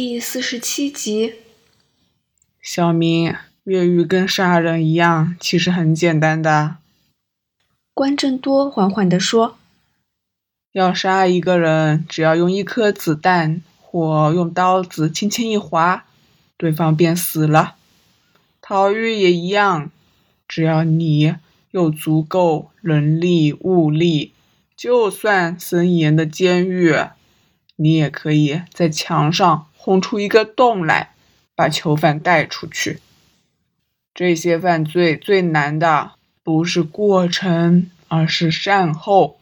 [0.00, 1.34] 第四十七集。
[2.62, 3.34] 小明，
[3.64, 6.76] 越狱跟杀人一样，其实很简单的。
[7.94, 9.58] 关正多缓缓地说
[10.70, 16.04] ：“要杀一个人，只要用一颗子弹或用刀子轻轻一划，
[16.56, 17.74] 对方便死了。
[18.60, 19.90] 逃狱也一样，
[20.46, 21.34] 只要你
[21.72, 24.32] 有足够人力物力，
[24.76, 26.94] 就算森严的监狱。”
[27.80, 31.14] 你也可以在墙上轰出一个洞来，
[31.54, 32.98] 把囚犯带出去。
[34.12, 36.10] 这些犯罪最难的
[36.42, 39.38] 不是过程，而是善后。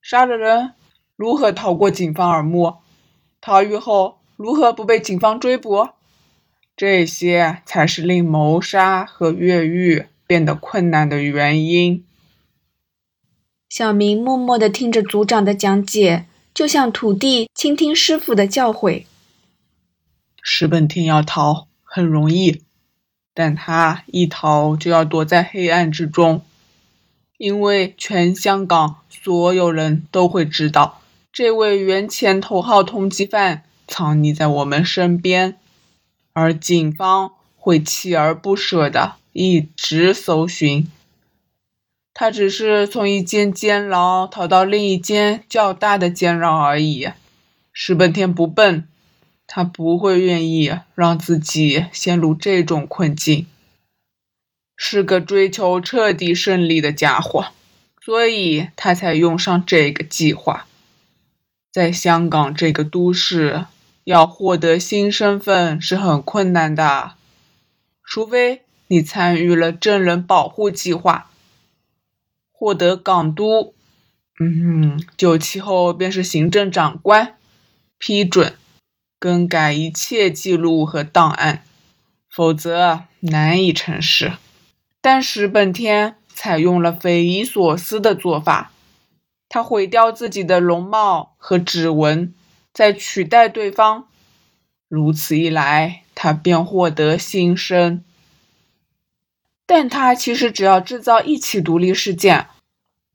[0.00, 0.74] 杀了人
[1.16, 2.76] 如何逃过警方耳目？
[3.40, 5.88] 逃狱后如何不被警方追捕？
[6.76, 12.04] 这些才是令谋杀和越狱变得困难的原因。
[13.68, 16.26] 小明默默地听着组长的讲解。
[16.58, 19.04] 就像徒弟倾听师傅的教诲。
[20.42, 22.62] 石本天要逃很容易，
[23.32, 26.42] 但他一逃就要躲在黑暗之中，
[27.36, 31.00] 因为全香港所有人都会知道，
[31.32, 35.56] 这位原前头号通缉犯藏匿在我们身边，
[36.32, 40.90] 而警方会锲而不舍的一直搜寻。
[42.20, 47.10] 他只是从一间监牢逃到另一间较大的监牢而已。
[47.72, 48.88] 石本天不笨，
[49.46, 53.46] 他不会愿意让自己陷入这种困境。
[54.76, 57.52] 是个追求彻底胜利的家伙，
[58.04, 60.66] 所以他才用上这个计划。
[61.70, 63.66] 在香港这个都市，
[64.02, 67.12] 要获得新身份是很困难的，
[68.02, 71.30] 除非你参与了证人保护计划。
[72.58, 73.72] 获得港督，
[74.40, 77.36] 嗯，九七后便是行政长官
[77.98, 78.56] 批准
[79.20, 81.62] 更改一切记录和档案，
[82.28, 84.32] 否则难以成事。
[85.00, 88.72] 但石本天采用了匪夷所思的做法，
[89.48, 92.34] 他毁掉自己的容貌和指纹，
[92.74, 94.08] 再取代对方，
[94.88, 98.02] 如此一来，他便获得新生。
[99.70, 102.46] 但他其实只要制造一起独立事件，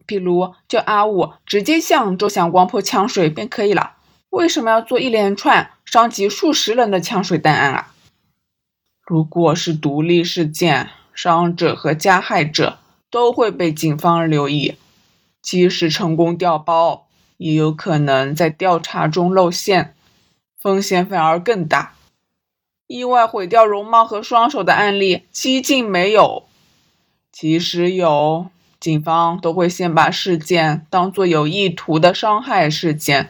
[0.06, 3.98] 比如叫阿武直接向周祥光泼枪水便可以了。
[4.30, 7.94] 为什么要做一连串伤及数十人的枪水弹案啊？
[9.06, 12.80] 如果是独立事件，伤者和加害者
[13.12, 14.76] 都会被警方留意，
[15.42, 17.06] 即使成功调包，
[17.38, 19.94] 也有可能在调查中露馅，
[20.58, 21.94] 风险反而更大。
[22.88, 26.44] 意外毁掉容貌和双手的案例几近没有。
[27.32, 28.48] 即使有，
[28.84, 33.30] 警方都会先把事件当作有意图的伤害事件，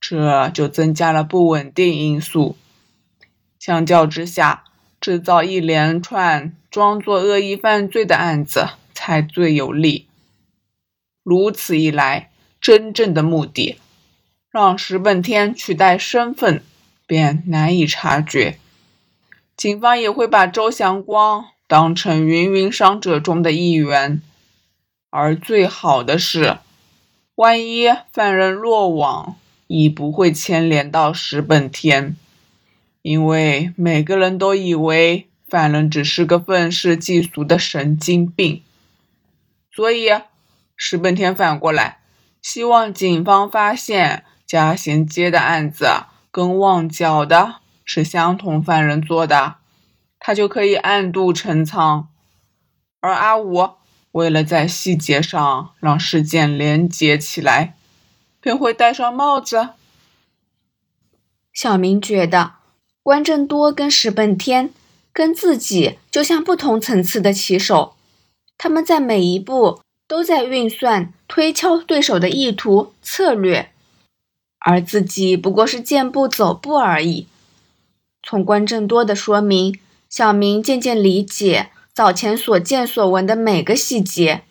[0.00, 2.56] 这就增加了不稳定因素。
[3.58, 4.64] 相较之下，
[4.98, 10.06] 制造一连串装作恶意犯罪的案子才最有利。
[11.22, 13.76] 如此一来，真正的目的
[14.50, 16.62] 让石本天取代身份
[17.06, 18.58] 便难以察觉，
[19.54, 21.44] 警方也会把周祥光。
[21.68, 24.22] 当成芸芸伤者中的一员，
[25.18, 26.58] 而最好的是，
[27.36, 32.18] 万一犯人落网，已不会牵连到石本天，
[33.00, 38.62] 因为每个人都以为犯人只是个愤世嫉俗的神经病，
[39.72, 40.10] 所以
[40.76, 42.00] 石本天反过来
[42.42, 45.86] 希望警方发现嘉贤街的案子
[46.30, 47.54] 跟旺角的
[47.86, 49.54] 是相同犯人做的。
[50.18, 52.08] 他就可以暗度陈仓，
[53.00, 53.70] 而阿武
[54.16, 57.74] 为了在细节上让事件连结起来，
[58.40, 59.68] 便会戴上帽子。
[61.52, 62.52] 小明觉得
[63.02, 64.70] 关正多跟石本天
[65.12, 67.94] 跟自己就像不同层次的棋手，
[68.56, 73.70] 他们在每一步都在运算、推敲对手的意图策略，
[74.60, 77.26] 而自己不过是健步走步而已。
[78.22, 79.78] 从关正多的说明。
[80.08, 84.42] 小明渐渐理解早前所见所闻的每个细节，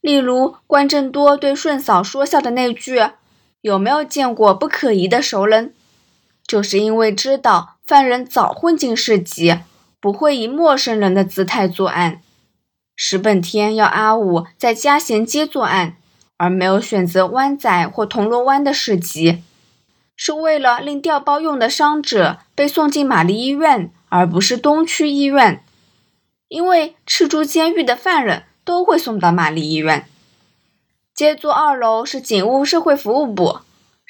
[0.00, 3.10] 例如关正多对顺嫂说笑的那句
[3.60, 5.74] “有没有见过不可疑的熟人”，
[6.48, 9.58] 就是因为知道犯人早混进市集，
[10.00, 12.22] 不会以陌生人的姿态作案。
[12.96, 15.96] 石本天要阿武在嘉贤街作案，
[16.38, 19.42] 而没有选择湾仔或铜锣湾的市集，
[20.16, 23.90] 是为了令调包用的伤者被送进玛丽医院。
[24.10, 25.62] 而不是东区医院，
[26.48, 30.06] 因为赤柱监狱的犯人都会送到玛丽医院。
[31.14, 33.60] 接座二楼是警务社会服务部。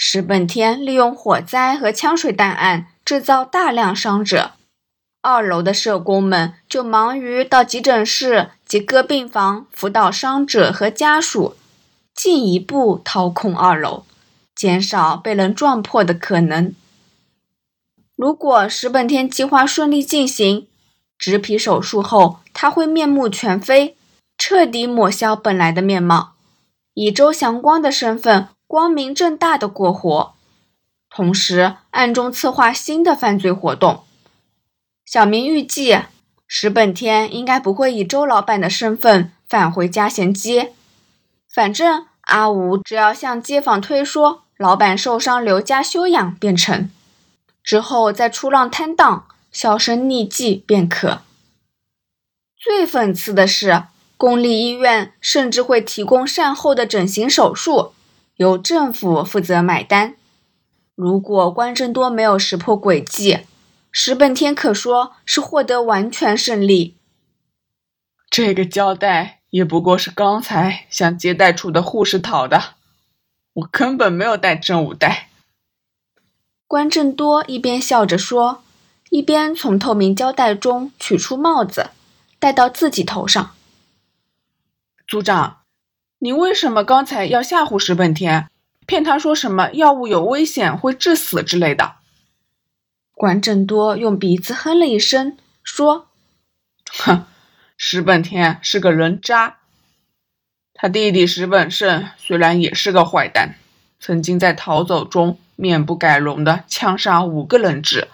[0.00, 4.52] 石本天利用火灾和枪水弹案制造大量伤者，
[5.20, 11.56] 二楼的社工们就忙于到急诊室及各病房辅导伤者和家属，
[12.14, 14.04] 进一步掏空二楼，
[14.54, 16.72] 减少被人撞破的可能。
[18.14, 20.67] 如果石本天计划顺利进行，
[21.18, 23.96] 植皮手术后他会面目全非，
[24.38, 26.34] 彻底抹消本来的面貌，
[26.94, 30.34] 以周祥光的身份光明正大的过活。
[31.10, 34.04] 同时，暗中策划新的犯罪活动。
[35.04, 35.98] 小明预计，
[36.46, 40.74] 石本天应该不会以周老板的身份返回嘉贤街。
[41.50, 46.90] 反正阿吴只要向街坊推说老板受伤留家休养便成，
[47.64, 49.26] 之后再出浪摊档、
[49.58, 51.22] 销声匿迹便可。
[52.56, 53.82] 最讽刺的是，
[54.16, 57.92] 公立医院甚至会提供善后的整形手术，
[58.36, 60.14] 由政府负责买单。
[60.94, 63.40] 如果关正多没有识破诡计，
[63.90, 66.94] 石本天可说是获得完全胜利。
[68.30, 72.74] 这个交代也不过是刚才向接待处的护士讨的，
[73.54, 75.30] 我根本没有带真武带。
[76.68, 78.62] 关正多一边笑着说，
[79.10, 81.90] 一边从透明胶带中取出帽子，
[82.38, 83.54] 戴到自己头上。
[85.06, 85.58] 组长，
[86.18, 88.48] 你为什么刚才要吓唬石本天？
[88.86, 91.96] 骗他说什么药物有危险会致死之类的。
[93.12, 96.08] 关正多用鼻子哼了一声，说
[96.90, 97.26] ：“哼，
[97.76, 99.58] 石本天是个人渣。
[100.72, 103.56] 他弟弟石本胜虽然也是个坏蛋，
[104.00, 108.08] 曾经在逃走中面不改容的枪杀五个人质，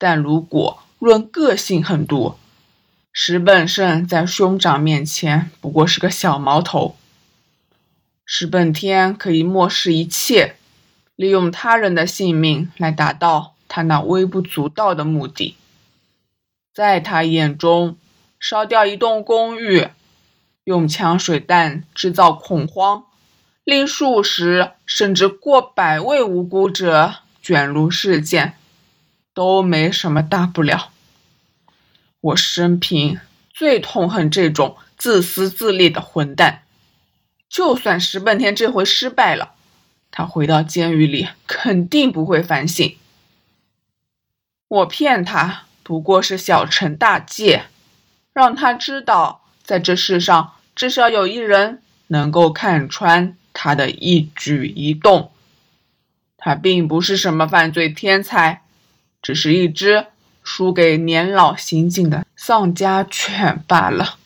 [0.00, 2.36] 但如果论个性狠毒，
[3.12, 6.96] 石本胜在兄长面前不过是个小毛头。”
[8.24, 10.54] 石本天可以漠视一切，
[11.16, 15.56] 利用他人的性命来达到他那微不足道的目的。
[16.72, 17.98] 在他眼中，
[18.38, 19.88] 烧掉一栋公寓，
[20.64, 23.04] 用枪水弹制造恐慌，
[23.64, 28.54] 令数十甚至过百位无辜者卷入事件，
[29.34, 30.90] 都没什么大不了。
[32.20, 33.18] 我生平
[33.52, 36.62] 最痛恨这种自私自利的混蛋。
[37.48, 39.54] 就算石本天这回失败了，
[40.10, 42.96] 他回到监狱里肯定不会反省。
[44.68, 47.64] 我骗他不过是小惩大戒，
[48.32, 55.32] 让他知道在这世上至少有一人能够看穿他的一举一动。
[56.36, 58.62] 他并不是什么犯罪天才，
[59.22, 60.06] 只是一只
[60.42, 64.16] 输给年老刑警的丧家犬罢了。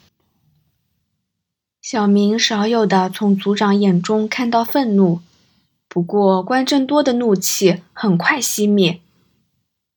[1.83, 5.21] 小明少有的从组长眼中看到愤怒，
[5.89, 9.01] 不过关正多的怒气很快熄灭。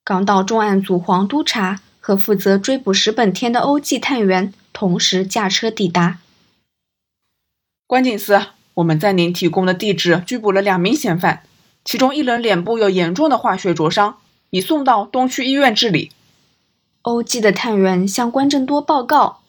[0.03, 6.19] 港岛重案组黄督察和负责追捕石本天的欧记探员同时驾车抵达。
[7.85, 11.44] 关警司，我们在您提供的地址拘捕了两名嫌犯，
[11.85, 14.17] 其中一人脸部有严重的化学灼伤，
[14.49, 16.11] 已送到东区医院治理。
[17.01, 19.41] 欧记的探员向关正多报告：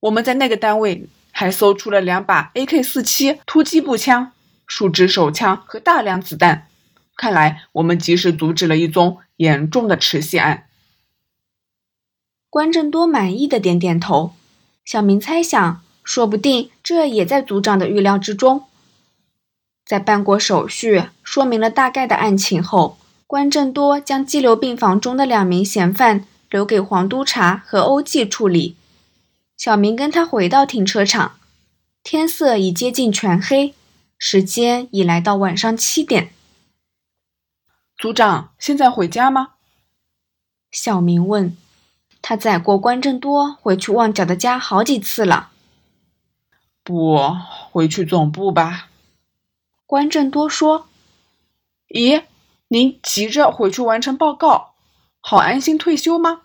[0.00, 1.08] 我们在那个单位。
[1.38, 4.32] 还搜出了两把 AK-47 突击步枪、
[4.66, 6.66] 数支手枪和大量子弹。
[7.14, 10.66] 看来我们及时阻止了一宗严重的持械案。
[12.48, 14.32] 关正多满意的点点头。
[14.82, 18.64] 小明猜想，说不定这也在组长的预料之中。
[19.84, 28.76] 在办过手续、说明了大概的案情后，关正多将羁留病房中的两名嫌犯留给黄督察和欧记处理。
[29.56, 31.38] 小明跟他回到停车场，
[32.04, 33.74] 天色已接近全黑，
[34.16, 36.32] 时间已来到晚上七点。
[37.98, 39.54] 组长，现在回家吗？
[40.70, 41.56] 小明问。
[42.22, 45.50] 他载过关正多回去旺角的家好几次了。
[46.82, 47.18] 不，
[47.70, 48.88] 回去总部吧。
[49.86, 50.88] 关正多说。
[51.88, 52.24] 咦，
[52.68, 54.74] 您急着回去完成报告，
[55.20, 56.42] 好安心退休吗？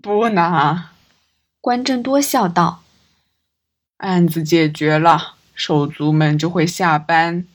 [0.00, 0.90] 不难。
[1.60, 2.82] 关正多笑道
[3.98, 7.46] ：“案子解决了，手足们就会下班。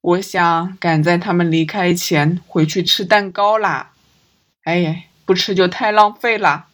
[0.00, 3.90] 我想赶在他们离开前回去吃蛋糕啦。
[4.64, 6.68] 哎，不吃就太浪费了。”